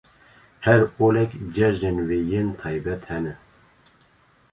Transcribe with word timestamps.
Her 0.67 0.81
olek 1.05 1.31
cejinên 1.55 1.97
wê 2.07 2.19
yên 2.31 2.47
taybet 2.59 3.01
hene. 3.09 3.33